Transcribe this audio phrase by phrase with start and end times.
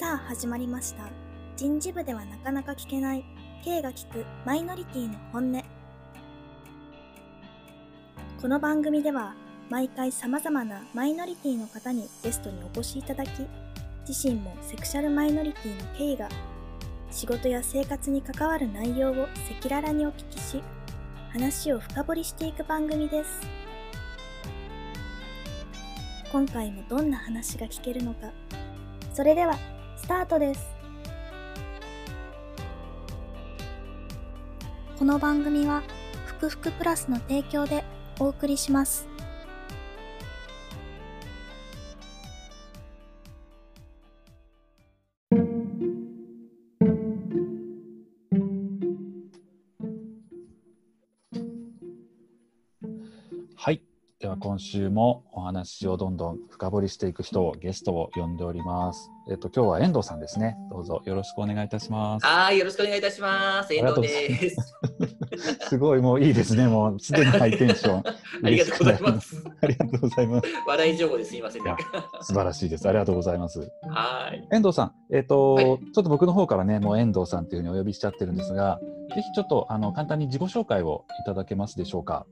[0.00, 1.10] さあ始まりました。
[1.58, 3.24] 人事部ではなかなか聞けない。
[3.62, 5.62] K が聞くマイノリティの本音。
[8.40, 9.34] この番組では
[9.68, 13.28] 毎回様々なマイノリティの方にゲストにお越しいただき
[14.08, 16.30] 自身もセクシャルマイノリティの K が
[17.10, 20.62] 仕事や生活に関わる内容を赤裸々にお聞きし
[21.30, 23.40] 話を深掘りしていく番組です。
[26.32, 28.30] 今回もどんな話が聞けるのか。
[29.12, 29.58] それでは
[30.10, 30.66] タートです。
[34.98, 35.84] この番組は
[36.26, 37.84] ふくふくプラスの提供で
[38.18, 39.06] お送りします。
[54.40, 59.10] 今週もお話をどんどん深掘りしていく人をゲストを呼んでおります。
[59.30, 60.56] えっと今日は遠藤さんですね。
[60.70, 62.26] どうぞよろしくお願いいたします。
[62.26, 63.74] はい、よろしくお願いいたします。
[63.74, 64.56] 遠藤です。
[65.68, 66.66] すごいもういいですね。
[66.68, 68.02] もうすでにハイテンション。
[68.42, 69.44] ありがとうございます。
[69.60, 70.48] ありがとうございます。
[70.66, 71.62] 笑い情報ですいません。
[72.22, 72.88] 素晴らしいです。
[72.88, 73.60] ありがとうございます。
[73.60, 74.48] はい。
[74.52, 78.80] 遠藤さん、えっ、と、はいちょっと僕の方からね、もう遠藤さんっていうふうにお呼びしちゃってるんですが、
[79.14, 82.26] ぜひちょっとあの簡単に自己紹介をいただけますでしょうか。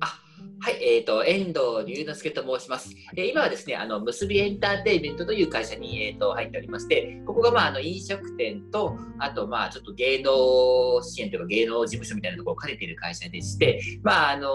[0.00, 0.23] あ、
[0.64, 2.96] はい、えっ、と、遠藤龍之介と申します。
[3.18, 14.48] えー今はですね、あの、結びエンターテインメントという会社に、えー、と入っておりまして、ここが、まあ、あの飲食店と、あと、まあ、ちょっと芸能支援というか、芸能事務所みたいなところを兼ねている会社でして、まあ、あの、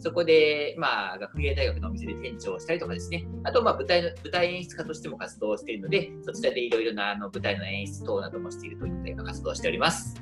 [0.00, 10.20] そこで、まあ、学芸大学のお店で店長をしたりとかですね、あと、まあ、舞台の、舞台演出家としても活動しているので、そちらでいろいろな、あの、舞台の演出等などもしているといったような活動をしております。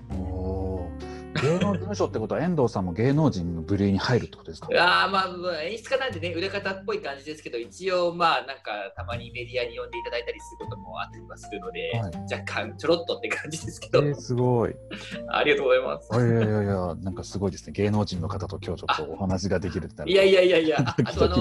[1.43, 4.69] 芸能事務所ってことは遠藤さんも芸能人の部類に入るってことですか？
[4.77, 14.75] あーまあ、まあ演出家なんでね、裏方っぽい感じですけど、一応、まあ、なんか、たまにメディアに呼んでいただいたりすることもあったりはするので、はい若干、ちょろっとって感じですけど、えー、すごい。
[15.31, 16.09] ありがとうございます。
[16.13, 17.73] いやいやいやなんかすごいですね。
[17.73, 21.37] 芸能人の方と今日ちょっとお話ができるっていやいやいやいや、 あとあの、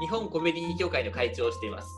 [0.00, 1.88] 日本コメディ協会の会長をしています。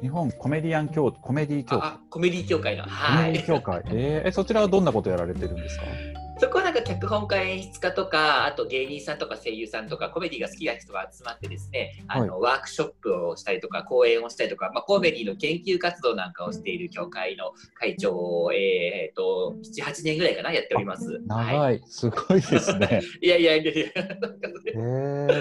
[0.00, 2.84] 日本コメディアン協コメディ協会あ、コメディ協会の。
[2.84, 3.32] コはい。
[3.32, 5.84] メディ協会、えーえそちらはどんなことやられてるんですか？
[6.44, 21.18] そこはなんか脚本家演出家とか、あと芸人さんとか声優さんとか、コメディが好きな人が集まってですね、あの、ワークショップをしたりとか、講演をしたりとか、まあ、コメディの研究活動なんかをしている協会の会長を、えー、と、7、8年ぐらいかな、やっております。
[21.26, 23.00] 長はいすごいですね。
[23.22, 23.24] い。
[23.24, 24.00] いやいやいやいや、え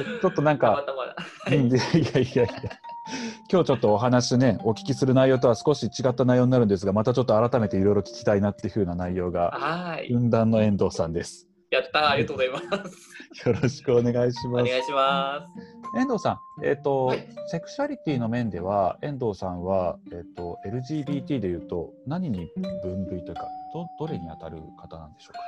[0.07, 1.53] ー、ちょっとなんか、たまたま。
[1.53, 2.47] いやいやいや、
[3.53, 10.11] 今日ちょっとお話ね、お聞きする内容とは少し違った内容になるんですが、またちょっと改めていろいろ聞きたいなっていう風な内容が、はい。
[10.11, 11.47] 軍団の遠藤さんです。
[11.69, 13.47] やったーありがとうございます。
[13.47, 14.47] よろしくお願いします。
[14.47, 15.47] お願いしま
[15.93, 15.99] す。
[15.99, 22.49] 遠藤さん、えっ、と、はいセクシャリティの面では、遠藤さんは、えっ、と、LGBT でいうと、何に
[22.81, 25.39] 分類というか、ど、どれに当たる方なんでしょうか？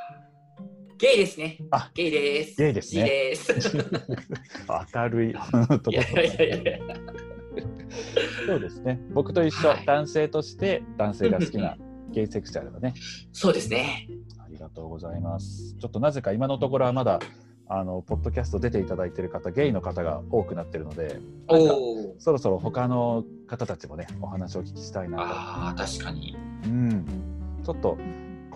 [0.99, 1.57] ゲイですね。
[1.71, 2.55] あゲイです。
[2.61, 3.77] ゲイですね G です。
[4.95, 7.34] 明るいところいやいやいやいや。
[8.45, 8.99] そうですね。
[9.13, 11.77] 僕と一緒、はい男性として男性が好きな
[12.11, 12.93] ゲイセクシャルだね。
[13.31, 14.07] そうですね。
[14.39, 15.75] ありがとうございます。
[15.79, 17.19] ちょっとなぜか今のところはまだ
[17.67, 21.19] あのポッドキャスト出ていただいている方、ゲイの方が多くなってるので。
[22.19, 26.35] そろそろ他の方たちもね、お話をお聞きしたいなああ、確かに。
[26.63, 26.69] と。
[26.69, 27.05] うん。
[27.63, 27.97] ちょっと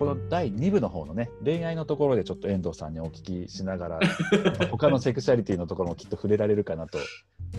[0.00, 4.00] この第2部の方のね、恋愛のところでちょっと遠藤さんにお聞きしながら、
[4.72, 6.96] 他のセクシャリティのところもきっと触れられるかなと、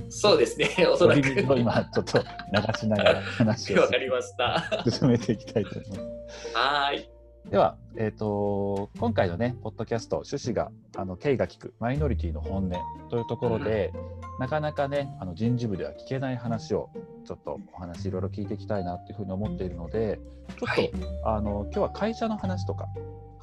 [0.10, 0.70] そうですね。
[0.92, 1.28] おそらく。
[1.58, 4.84] 今ちょっと流しながら話をわかりました。
[4.90, 5.96] 進めていきたいと思いま
[6.30, 6.56] す。
[6.56, 7.10] はーい。
[7.50, 12.72] では、えー、と今回のね、ポッドキャスト、趣旨が、あの、K が聞く、マイノリティの本音
[13.10, 13.92] というところで、
[14.40, 16.90] なかなかね、あの人事部では聞けない話を、
[17.26, 20.20] ちょっとお話いろいろ聞いていきたいなっていうふうに思っているので、
[20.50, 20.92] ちょっと、はい
[21.26, 22.88] あの、今日は会社の話とか、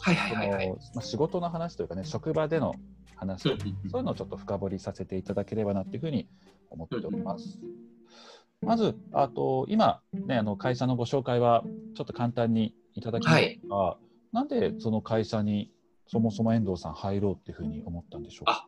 [0.01, 0.67] はいはいはいはい。
[0.67, 2.75] そのまあ、仕事の話というかね、職場での
[3.19, 3.59] 話、うんうん
[3.91, 6.29] そういうのをちょっと深掘りさせていただければなっていうふうに
[6.71, 7.59] 思っております。
[8.61, 11.63] まず、あと今、ね、あの会社のご紹介は
[11.95, 13.97] ちょっと簡単にいただきましたが、
[14.33, 15.71] なんでその会社に
[16.07, 18.67] そもそも遠藤さん入ろうっていうふうに思ったんでしょうか？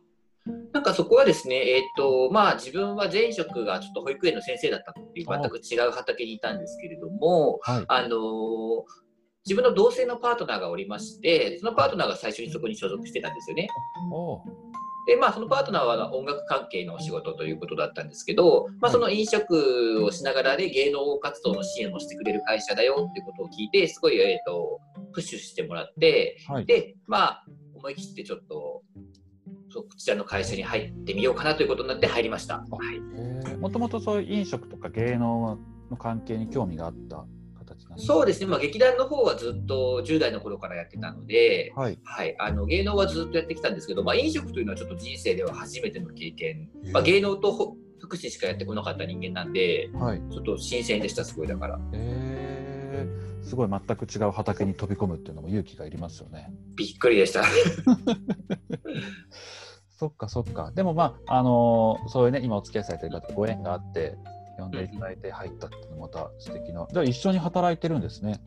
[0.73, 8.11] なんかそこはですね、えっ、と、まあ自分は前職がちょっと保育園の先生だったっていう全く違う畑にいたんですけれども、はい、あのー
[9.45, 13.67] 自分の同性のパートナーがおりまして、そのパートナーが最初にそこに所属してたんですよね。
[15.07, 24.79] で、まあ、そのパートナーは音楽関係のお仕事ということだったんですけど、まあ、その飲食をしながらで芸能活動の支援をしてくれる会社だよっていうことを聞いて、すごい、えー、と
[25.13, 28.83] プッシュしてもらって、はい、で、まあ、思い切ってちょっと、
[29.69, 32.57] そちらの会社に入ってみようかなということになって入りました。
[32.57, 35.57] はい、もともとそういう飲食とか芸能
[35.89, 37.17] の関係に興味があった。
[37.17, 37.40] 形
[37.97, 51.79] そうですね、まあ、劇団の方はずっと10代の頃からやってたので、はい、はい、あの芸能はずっとやってきたんですけど、まあ、飲食というのはちょっと人生では初めての経験、まあ、芸能と福祉しかやってこなかった人間なんで、はい、ちょっと新鮮でした、すごいだから。
[51.93, 56.51] えー、すごい全く違う畑に飛び込むっていうのも勇気がいりますよね。
[56.75, 57.43] びっくりでした。
[59.97, 60.71] そっかそっか。
[60.75, 64.17] でもまあ、あのー、そういうね、今お付き合いされてる方、ご縁があって、
[64.57, 66.87] 呼んでいただいて入ったっていうのまた素敵な。
[66.91, 68.41] じゃあ一緒に働いてるんですね。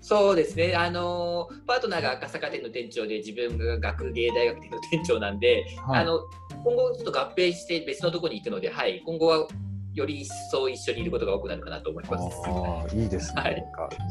[0.00, 6.20] そうですね、あのパートナーが赤坂店の店長で自分が学芸大学店の店長なんで、はい、あの
[6.62, 9.48] 今後ちょっと合併して別のところに行くので、はい、今後は
[9.94, 12.36] より一層一緒にいることが多くなるかなと思います。
[12.46, 13.42] あいいですね。
[13.42, 13.64] はい、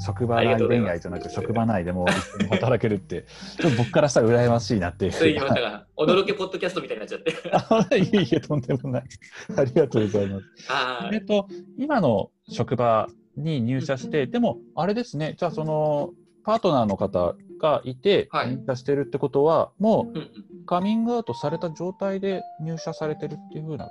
[0.04, 2.06] 職場内恋愛じゃなく職場内でも
[2.50, 3.26] 働けるって、
[3.60, 5.12] ちょっと僕からしたら羨ましいなっていう。
[5.12, 8.00] そう言いましたが、驚けポッドキャストみたいになっちゃって。
[8.00, 9.04] いえいえ、とんでもない。
[9.58, 10.46] ありがとうございます。
[11.12, 11.48] えっと、
[11.78, 16.12] 今の職場に入社して、でも、あれですね、じゃあその、
[16.46, 23.88] パートナーの方がいて入社してるってことは、はい、もうカミングアウトされた状態で入社されてるっていうふうな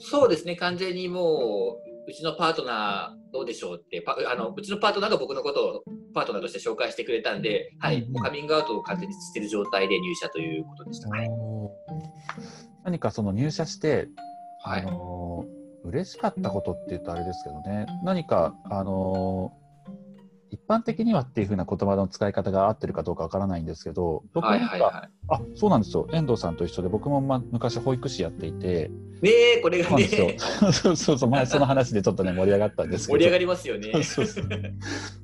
[0.00, 0.56] そうですね。
[0.56, 5.82] 完全にもううちのパートナーどうでしょうってあのうちのパートナーが僕のことを
[6.12, 11.30] パートナーとして紹介してくれたんで、はい、もうカミングアウトを完全にしてる状態で入社ということでした、はい、
[12.84, 14.08] 何かその入社して、
[14.64, 15.44] はい、あの
[15.84, 17.86] 嬉しかったことって言うとあれですけどね。
[18.02, 19.52] 何かあの
[20.50, 28.90] 一般的にはっていうふうな言葉の使い方が合ってるかどうかわからないんですけど、僕はなんか、はいはいはい、あそうなんですよ、遠藤さんと一緒で、僕も、ま、昔保育士やっていて、
[29.22, 30.08] ねえ、これがね、
[30.72, 33.92] そうそうそう、前その話でちょっとね、盛り上がったんですけど、盛り上がりますよね。
[34.02, 34.44] そうそう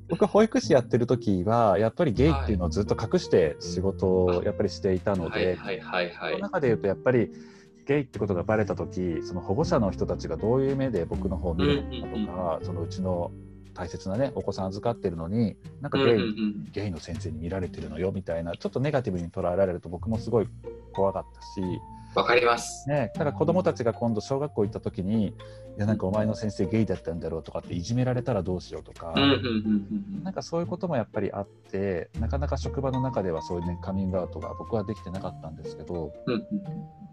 [0.09, 7.29] 僕は保育士やってる時は、やっぱりゲイっていうのをずっと隠して仕事をやっぱりしていたので、はいはいはいその中で言うと、やっぱり、
[7.85, 13.31] ゲイってことがバレた時その保護者の人たちがどういう目で僕の方を見るのかとか、そのうちの
[13.77, 16.23] 大切なねお子さん預かってるのになんかゲイうんうんう
[16.67, 20.47] ん、ゲイの先生に見られてるのよみたいなちょっとネガティブに捉えられると僕もすごい
[20.93, 21.47] 怖かったし。
[22.15, 22.89] わかります。
[22.89, 25.33] ね、だから子供たちが今度小学校行った時に、い
[25.77, 29.13] やなんかお前の先生ゲイだったんだろうとかっていじめられたらどうしようとか、
[30.23, 36.11] なんかそういうこともやっぱりあって、なかなか職場の中ではそういうねカミングアウトが僕はできてなかったんですけど、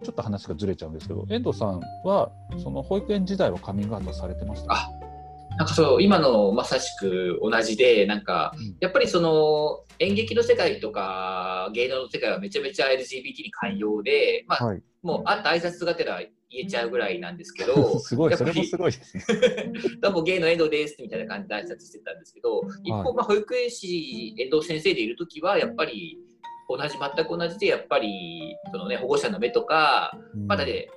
[0.02, 2.30] ちょっと話がずれちゃうんですけど、遠藤さんは
[2.62, 4.72] その保育園時代はカミングアウトされてました？
[4.72, 4.90] あ
[5.56, 12.98] なんかそう今のまさしく同じでなんかやっぱりその演劇の世界とか芸能の世界はめちゃめちゃ LGBT
[13.42, 16.20] に寛容で、まあ、はい、もうあった挨拶がてら
[16.50, 19.24] 言えちゃうぐらいなんですけど すごいそれもすごいですね。
[20.02, 26.18] どうも芸の遠藤ですみたいな感じで挨拶してたんですけど一方、まあ、保育園士遠藤先生でいる時はやっぱり
[26.68, 30.88] 同じ全く同じでやっぱりその、ね、保護者の目とか、まだね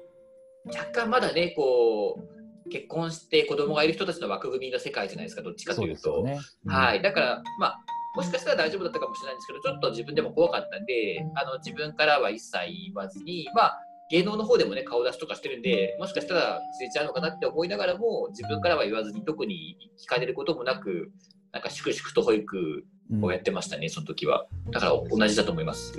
[0.66, 2.37] 若干まだねこう
[2.70, 6.22] 結婚して子供がいる人たちの枠組みの世界じゃないですか、どっちかというと。
[6.22, 7.80] うねうん、はい、だから、まあ、
[8.16, 13.80] もしかしたら大丈夫だったかもしれないんですけど、ちょっと自分でも怖かったんで、あの自分からは一切言わずに、まあ、
[14.10, 21.12] 芸能の方でもね、顔出しとかしてるんで、もしかしたらついちゃうのかなって思いながらも、自分からは言わずに、特に聞かれることもなく、
[21.52, 22.86] なんか粛々と保育
[23.22, 24.48] をやってましたね、うん、その時は。
[24.72, 25.94] だから同じだと思います。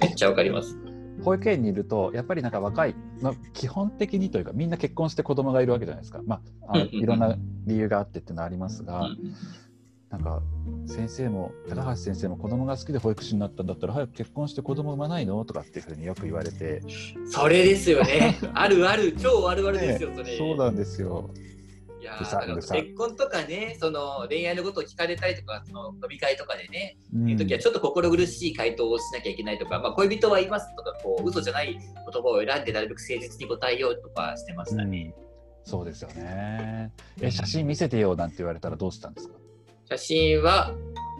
[0.00, 0.97] めっちゃわかります。
[1.22, 7.36] 保育園にいるとやっぱりなんか若い、まあ、基本的にというかみんな結婚して子供がいるわけじゃないですか、まあ、あのいろんな
[7.66, 9.08] 理由があってっていうのはありますが。
[10.10, 10.40] なんか
[10.86, 15.44] 先生も高橋先生も子供が好きで保育士になったんだったら早く結婚して子供産まないの？
[15.44, 16.80] とかっていうふうによく言われて。
[17.26, 18.38] それですよね。
[18.54, 19.12] あるある。
[19.12, 20.38] 超あるあるですよ、それ。
[20.38, 21.28] そうなんですよ。
[21.36, 21.57] い
[22.08, 31.82] や結婚とかねその恋愛のことを聞かれたりとかその飲み会とかでね、うん、いう時はちょっと心苦しい回答をしなきゃいけないとか、まあ、恋人はいますとかこう嘘じゃない言
[32.22, 35.14] 葉を選んでなるべく誠実に答えようとかしてましたね、うん、
[35.64, 36.92] そうですよね。
[37.20, 39.34] え写真見せてよなんて言われたらどうしたんですか？
[39.90, 40.74] 写真は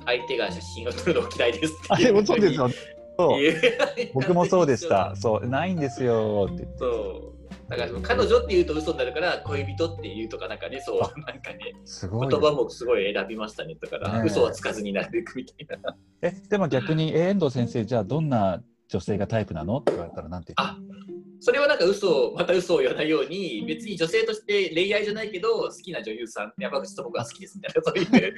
[0.05, 2.71] 相手が写真を撮るの嫌いですあでもそうですよ
[4.15, 5.15] 僕もそうでした。
[5.19, 5.47] そう。
[5.49, 6.69] ないんですよって。
[6.79, 7.38] そう
[7.69, 12.29] だから彼女って言うと嘘になるから恋人って言うとかなんかねそうなんかねすごい。
[12.29, 15.95] 言葉もすごい選びましたねだから、ね、嘘はつかずになるべくみたいな。
[16.23, 19.79] えでも逆に遠藤先生じゃあどんな女性がタイプなの？
[19.79, 21.18] って言われたらなんて言う？
[21.41, 28.35] それはなんか嘘また嘘を言わないように別に女性として恋愛じゃないけど好きな女優さん山口智子が好きですみたいなそういう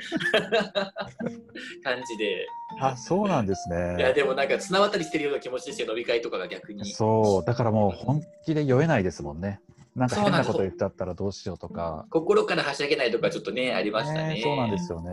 [1.83, 2.47] 感じで。
[2.81, 3.97] あそうなんですね。
[3.99, 6.85] いやでもなんか綱渡りしてるような気持ちですよ飲み会とかが逆に。
[6.93, 9.61] そうだからもう本気で酔えないですもんね。
[9.97, 12.07] なんか変なこと言ってあったらどうしようとか。
[12.11, 15.11] 心からはしゃげないとかちょっとねありましたね、ね、そうなんですよね。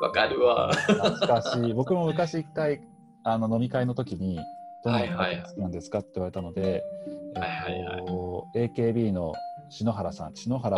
[0.00, 0.74] わかるわ。
[0.74, 1.74] 懐かしい。
[1.74, 2.80] 僕も昔一回
[3.22, 4.40] あの飲み会の時に
[4.86, 6.82] どんなのが好きなんですかって言われたので、
[7.34, 7.98] はいはいは
[8.54, 9.34] い、AKB の
[9.68, 10.76] 篠原さん篠原。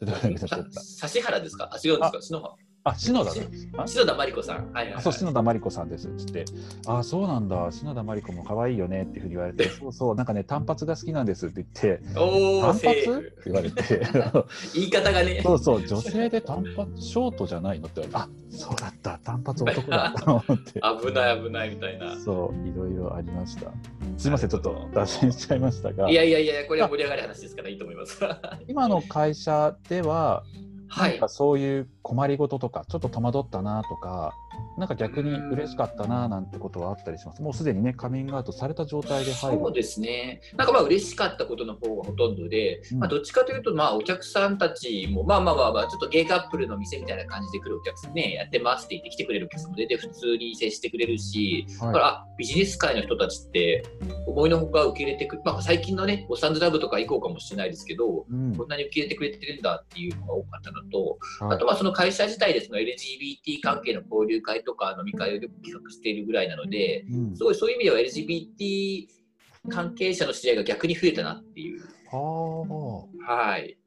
[0.00, 1.70] 指原ですか？
[1.72, 2.22] あ、違うんですか？
[2.22, 2.54] 篠原。
[2.84, 3.30] あ、篠田
[3.86, 4.72] 篠田真理子さん。
[4.72, 6.44] はい、はい、そう、篠田真理子さんですっつって、
[6.86, 12.78] あ、そうなんだ、篠田真理子も可愛いよねっていうふうに言われて、そうそう、なんかね、単発が好きなんですって言って、単発？
[12.78, 13.82] って言われて、
[14.74, 15.40] 言い方がね。
[15.42, 20.26] そうそう、女性で単発、ショートじゃないのって言われて、あ、そうだった、単発男だった。
[20.26, 20.80] のって。
[20.80, 22.16] 危ない危ないみたいな。
[22.16, 23.70] そう、いろいろありました。
[24.18, 26.10] すみません、ちょっと脱線しちゃいましたが。
[26.10, 28.18] いやいやいや、これは盛り上がる話ですからいいと思います。
[28.66, 30.42] 今の会社では、
[30.94, 34.34] はい、そういう困りごととかちょっと戸惑ったなとか
[34.76, 37.42] なんか逆に嬉しかったななんてことはあったりします。
[37.42, 39.58] もうすでにね、カミングアウトされた状態で入る。
[39.58, 40.40] そうですね。
[40.56, 53.84] なんかまあ嬉しかったことの方がほとんどで、うん、まあどっちかというと、まあお客さんたちも、まあまあまあまあ、ちょっとゲイカップルの店みたいな感じで来るお客さんね、やってますって言って来てくれるお客さんも出て普通に接してくれるし、はい、だからビジネス界の人たちって
[54.26, 69.06] 思いのほか受け入れてくる、まあ最近のね、おサンズラブとか行こうかもしれないですけど、うん、こんなに受け入れてくれてるんだっていうのが多かったのと、はい、あとまあその会社自体でその LGBT 関係の交流会とか飲み会を企画しているぐらいなので、うん、すごいそういう意味では LGBT
[69.70, 71.82] 関係者の知り合いが逆に増えたなっていう。
[73.26, 73.78] はい。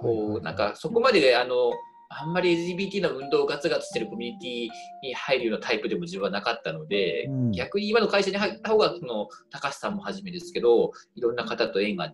[0.00, 1.72] こうなんかそこまであの
[2.10, 12.10] あんまり LGBT の運動をガツガツしてるコミュニティに入るようなタイプでも自分はなかったので、うん、逆に今の会社に入った方がその高橋さんもはじめですけどいろんな方と縁が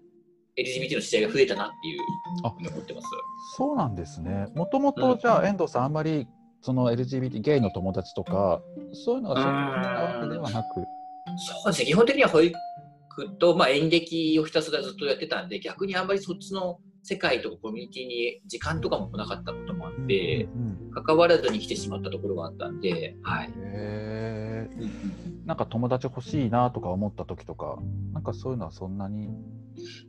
[0.59, 2.01] LGBT の試合が増えたなっていう
[2.45, 3.09] 思ってます。
[3.57, 4.47] そうなんですね。
[4.55, 6.29] もともとじゃあ、遠藤さんあんまり
[6.61, 10.67] その LGBT ゲイの友達とかそういうのがそんなわけではなく。
[11.37, 11.87] そうですね。
[11.87, 12.57] 基本的には保育
[13.39, 24.69] と、まあ、演劇をひたすらずっとやってたんで逆にあんまりそっちの世界とかコミュニティに時間とかも来なかったこともあって、うんうん、関わらずに来てしまったところがあったんで、はい、へ
[25.45, 27.79] なんか友達欲しいなとか思った時とか
[28.13, 29.29] なんかそういうのはそんなに？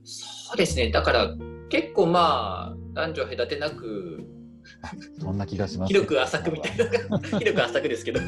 [0.03, 0.89] そうですね。
[0.91, 1.35] だから
[1.69, 4.23] 結構まあ男女隔てなく
[5.19, 7.19] そんな気がします、広く浅くみたいな。
[7.39, 8.19] 広く浅くですけど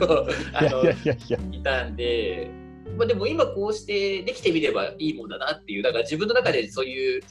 [0.54, 0.84] あの
[1.52, 2.52] いたんで、
[2.98, 5.84] まあ、でも今こうしてできてみればいいもんだなっていう。
[5.84, 7.22] だから自分の中でそういう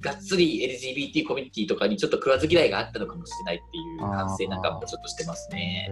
[0.00, 5.90] がっつり LGBT コミュニティとかにちょっと食わず嫌いがあったのかもしれないっていう反省なんかもちょっとしてますね。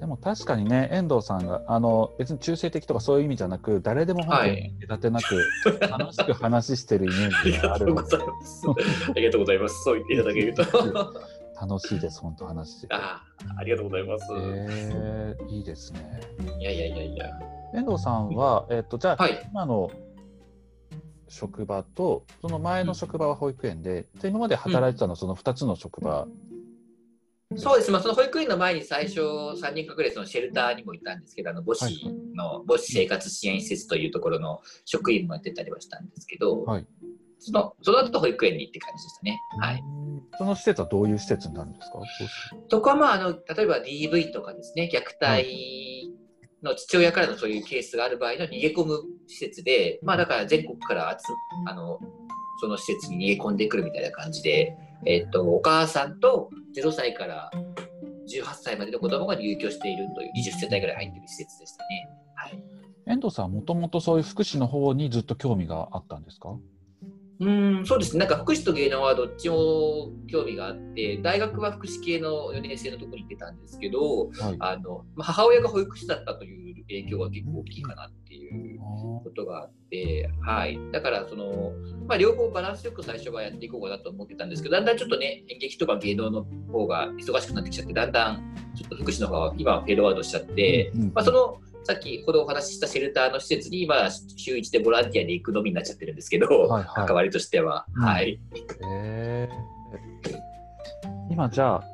[0.00, 8.16] でも確かにね遠藤さんがあの別に中性的とかそういう意味じゃなく誰でも本当に隔てなく、楽しく話してるイメージがあるので。
[8.16, 9.82] ありがとうございます。
[9.84, 11.38] そう言っていただけると。
[11.60, 13.20] 楽しいです本当話してあ
[13.58, 16.20] ありがとうございます、えー、いいですね。
[16.60, 17.26] いやいやいやいや。
[17.74, 19.90] 遠藤さんは、えっ、とじゃあ、はい、今の
[21.28, 26.26] 職場とその前の職場は保育園で、うん、今まで働いてたのはその2つの職場、
[27.50, 31.84] うん、そうです、まあ、その保育園の前に最初3人隠れそのシェルターにもいたんですけどあの母子
[32.34, 36.86] の、はい、母子生活支援施設というところの職員もやってたりはしたんですけど、はい、
[37.38, 39.40] そのその後保育園にって感じでしたね。
[39.60, 39.82] はい、
[40.36, 41.98] その施設はどういう施設になるんですか？
[42.68, 46.12] そこはまああの例えば DV とかですね虐待
[46.62, 51.32] の父親からのそういうケースがある場合の逃げ込む施設で、まあ、だから全国から集
[51.70, 52.00] あの
[52.60, 57.50] その施設に逃げ込んでくるみたいな感じで、えっと、お母さんと0歳から
[58.28, 62.08] 18歳までの子供が入居しているという20世帯ぐらい入っている施設でしたね。
[62.34, 62.62] はい、
[63.06, 66.56] 遠藤さん、もともとそういう福祉の方にずっと興味があったんですか？
[67.40, 78.80] うんそうですね、なんか福祉と芸能はどっちも興味があって、大学は福祉系の4年生のところに行ってたんですけど、はい、あの母親が保育士だったという影響が結構大きいかなっていう
[79.22, 81.72] ことがあって、はい、だからその、
[82.08, 98.38] まあ、両方バランスよく最初はやっていこうかなと思ってたんですけど、だんだんちょっとね、演劇とか芸能の方が忙しくなってきちゃって、だんだんちょっと福祉の方は今はフェードアウトしちゃって、うんうん、まあ、そのさっきほどお話ししたシェルターの施設に今週1でボランティアに行くのみになっちゃってるんですけど、はいはい、関わりとしては、うん、はい、
[98.92, 101.84] えー、今じゃあ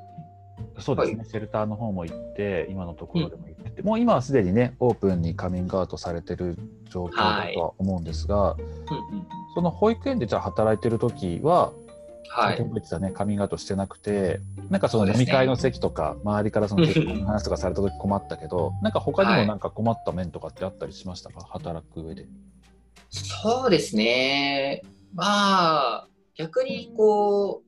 [0.80, 6.58] そうですね、はい、シェルターの方も行って今のところでも行ってて、うん、もう今はすでにねオープンにカミングアウトされてる
[6.90, 8.62] 状況だとは思うんですが、はい。
[8.62, 11.72] うんうん、その保育園でじゃあ働いてる時は
[12.28, 14.40] はい、先ほど言ってたね、カミングアウトしてなくて、
[14.70, 22.26] なんかその飲み会の席とか、ね、周りからその結婚の話とかされた時困ったけど、なんか他にもなんか困った面とかってあったりしましたか、はい、働く上で。
[23.10, 24.82] そうですね。
[25.14, 27.62] まあ、逆にこ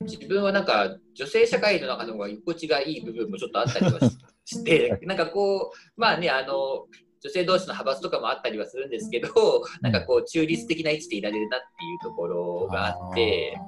[0.00, 3.98] う、自分はなんか女性社会の中の方が居心地がいい部分もちょっとあったりは
[4.44, 6.86] して、なんかこう、まあね、あの、
[7.22, 9.28] 女性同士の派閥とかもあったりはするんですけど、
[9.80, 13.58] なんかこう中立的な位置でいられるなっていうところがあって、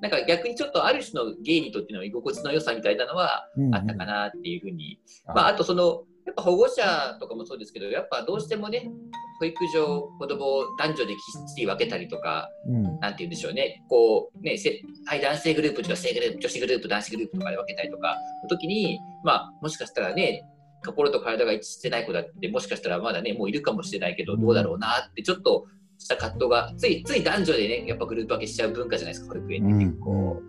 [0.00, 8.90] なんか逆にちょっとある種のゲイにとっての居心地の良さみたいなのはあったかなっていうふうに、うんうん、まあ、あとそのやっぱ保護者とかもそうですけどやっぱどうしてもね
[9.38, 12.82] 保育所、子供を男女できっちり分けたりとか、うん。
[12.98, 20.44] なんて言うんでしょうね、こう、ね、せはい、男性グループ、女性グループ、女子グループ、男子グループとかで分けたりとかの時に、まあ、もしかしたらね、
[20.84, 25.66] 心と体が一致してない子だって、もしかしたらまだね、もういるかもしれないけど、どうだろうなって、ちょっと
[25.98, 30.42] した葛藤が、つい、つい男女でね、やっぱグループ分けしちゃう文化じゃないですか、保育園って結構。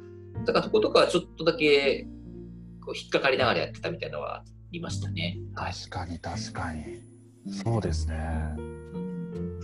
[0.45, 2.07] だからそことかはちょっとだけ、
[2.85, 5.39] こう、引っかかりながらやってたみたいなのはありましたね。
[5.55, 7.09] 確かに確かに
[7.51, 8.15] そうですね
[8.57, 9.59] うん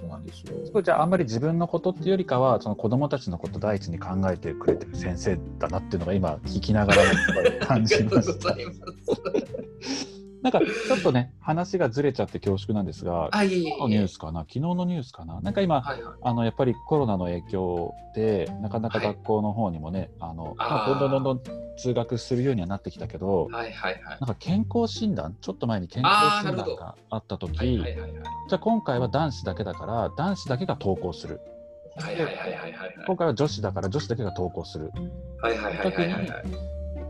[0.00, 0.66] そうなんですよ。
[0.66, 7.02] すごいじゃああんまり自分のことっていうよりかはその子供たちのこと第一に考えてくれてる先生だなっていうのが今聞きながら
[7.66, 8.54] 感じました
[10.42, 14.08] なんかちょっとね話がずれちゃって恐縮なんですがあ、いえいえい今日のニューえ。
[14.08, 14.40] スかな？
[14.40, 15.40] 昨日のニュースかな？
[15.40, 16.14] なんか今はいはい。
[16.22, 21.42] あのやっぱりコロナの影響でなかなかはい学校の方にもね、あのまあどんどんどんどん
[21.76, 24.02] 通学するようにはなってきたけど、はいはいはい。
[24.04, 26.14] なんか健康診断ちょっと前に健康
[26.46, 28.12] 診断があった時、はいはいはいはい。
[28.48, 31.40] じゃあ今回は男子だけだから男子だけが登校する
[31.96, 32.94] はいはいはいはいはいはい。
[33.06, 34.90] 今回は女子だから女子だけが登校する
[35.42, 36.44] はいはいはいはいはいはい。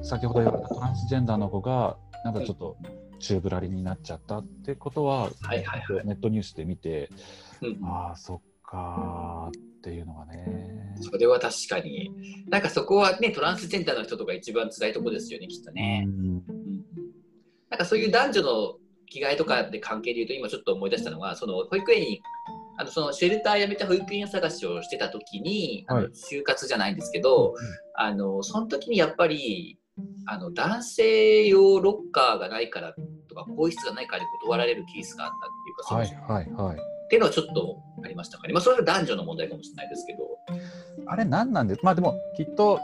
[0.02, 2.76] 先ほど言われたトランスジェンダーの子がなんかちょっと
[3.20, 7.10] 宙ぶらりんになっちゃったってことは、はいはいはいネットニュースで見て
[7.62, 10.94] うんああそっかーっていうのがね。
[11.00, 12.10] それは確かに。
[12.48, 16.04] なんかそこはね、トランスジェンダーの人とか一番辛いとこですよね、きっとね。
[16.06, 16.42] うんうん
[17.70, 18.74] なんかそういう男女の
[19.08, 22.20] 着替えとかで関係で言うと、今ちょっと思い出したのが、その保育園に、
[22.76, 27.54] あのそのシェルター辞めて保育園探しをしてた時に、はい就活じゃないんですけど、
[27.94, 29.78] あのその時にやっぱり
[30.26, 32.94] あの男性用ロッカーがないから
[33.28, 36.76] とか、更衣室がないからで断られるケースがあったっていうか、そのはいはいはい。
[36.76, 38.46] っていうのはちょっとありましたか？
[38.46, 38.52] ね。
[38.52, 40.20] まあ、それは男女の問題かもしれないですけど。
[41.06, 42.78] あれ何なんですまあでもきっと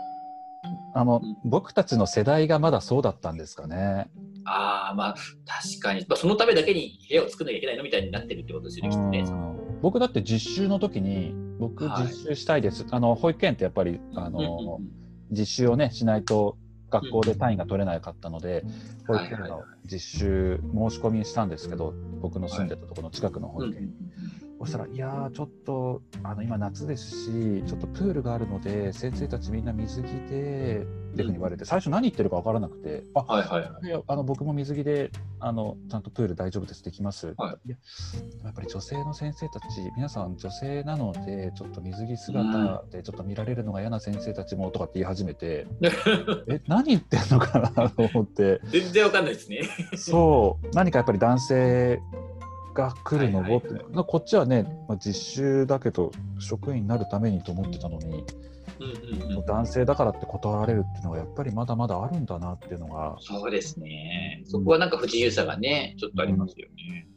[0.94, 4.08] あのうん僕たちの世代がまだそうだったんですかね。
[4.44, 9.18] ああ、まあ、確かに、まあ、そのためだけに部屋を作らなきゃいけないのみたいになってるってことですよね、きっとね。
[9.20, 14.88] うん僕だって実習の時に僕はい実習したいです、あの保育園ってやっぱりあの、うんうんうん
[15.32, 16.56] 実習をねしないと
[16.90, 18.64] 学校で単位が取れなかったので、
[19.06, 23.70] 保育園の実習申し込みしたんですけど僕の住んでたところの近くの保うん。
[23.70, 23.94] 育園、
[24.60, 34.04] そしたら「いやーちょっとあの今夏ですしちょっとプールがあるので先生たちみんな水着で」っていうふうに言われて最初何言ってるか分からなくて「あはいはいはい。
[34.06, 37.70] あの僕も水着であのちゃんとプール大丈夫ですできます、はい。
[37.70, 39.64] やっぱり女性の先生たち
[39.96, 45.66] 皆さん女性なのでちょっと水着姿でちょっと見られるのが嫌な先生たちもとかって言い始めて、
[46.48, 48.60] え何言ってんのかなと思って。
[48.66, 49.62] 全然わかんないですね。
[49.96, 50.68] そう。
[50.74, 52.00] 何かやっぱり男性
[52.74, 53.62] が来るのをはいはい。
[54.06, 58.24] こっちはね、まあ、実習だけど職員になるためにと思ってたのに、
[59.46, 64.42] 男性だからって断られるっていうのがやっぱりまだまだあるんだなっていうのがそうですね。
[64.44, 67.08] そこはなんか不自由さがね、ちょっとありますよね。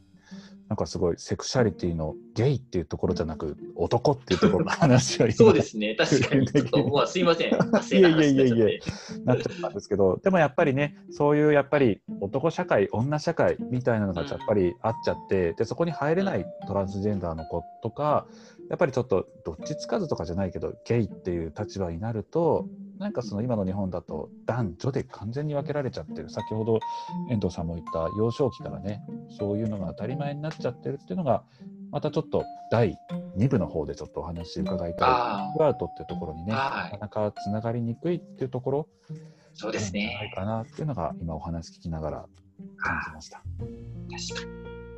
[0.70, 6.46] なんかすごいセクシャリティのゲイっていうところじゃなく男っていうところの話を今そうですね、確かに。
[6.46, 7.50] ちょっと、まあ、すいません。
[7.50, 8.80] 発生な話になっちゃっていえいえいえ
[9.24, 18.28] なっちゃったんですけどでもやっぱりねそういうやっぱり男社会女社会みたいなのがやっぱりあっちゃってでそこに入れないトランスジェンダーの子とか
[18.70, 26.78] やっぱりちょっとどっちつかずとかじゃないけどゲイっていう立場になるとなんかその今の日本だと男女で完全に分けられちゃってる先ほど
[27.28, 29.02] 遠藤さんも言った幼少期からね
[29.38, 31.42] そういうのが当たり前になっちゃってるっていうのが
[31.90, 32.96] またちょっと第
[33.36, 38.88] 2部の方でちょっとお話伺いたいあクアウトっていうところにね、はいなかなかつながりにくいっていうところ
[39.54, 40.32] そうですなんじゃないね。
[40.36, 42.26] かなっていうのが今お話聞きながら
[42.76, 43.38] 感じました。
[43.38, 44.46] 確か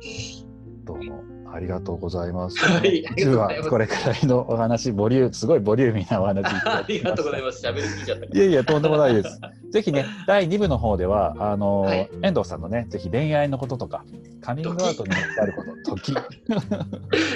[0.01, 0.45] に。
[0.83, 2.57] どうもありがとうございます。
[2.65, 6.83] はい ありがとうございます実はこれくらいのお話、ボリューム、すごいボリューミーなお話 あ。
[6.87, 7.65] りがとうございます。
[7.65, 9.39] 喋りすぎちゃったかいやいや、とんでもないです。
[9.69, 14.03] ぜひね、第2部の方では、あの、はい遠藤さんのね、ぜひ恋愛のこととか、
[14.41, 16.13] カミングアウトにあること、時。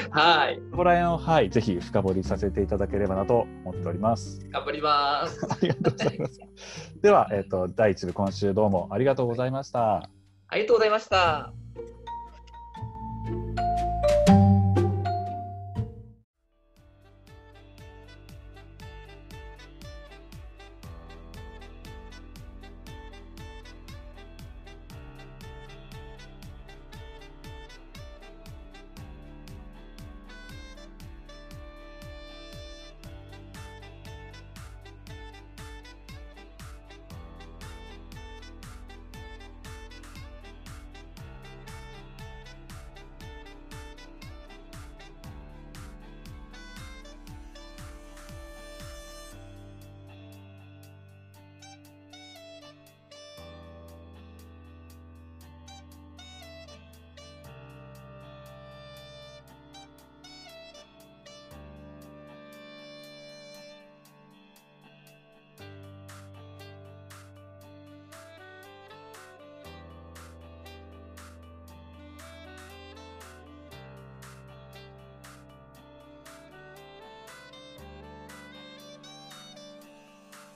[0.10, 0.60] はい。
[0.75, 4.39] こら辺を、はい、ぜひ深掘りさせていただければなと思っております。
[4.51, 5.45] 頑張ります。
[5.47, 6.39] ありがとうございます。
[7.01, 10.10] では、えっ、と、第1部、今週どうもありがとうございました。
[10.49, 11.66] ありがとうございました。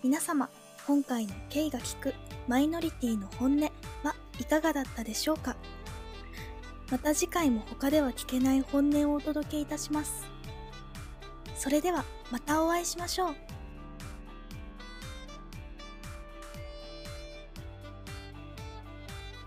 [0.03, 0.49] 皆様、
[0.87, 2.15] 今回の K が聞く
[2.47, 5.55] マイノリティの本音はいかがだったでしょうか？
[6.89, 10.25] また次回も他では聞けない本音をお届けいたします。
[11.55, 13.35] それではまたお会いしましょう。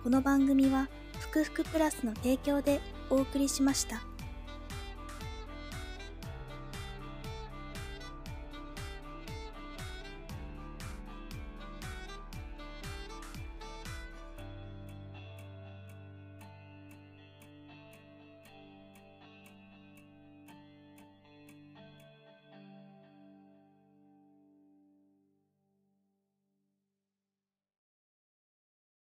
[0.04, 0.86] この番組は、
[1.18, 4.02] ふくふくプラスの提供でお送りしました。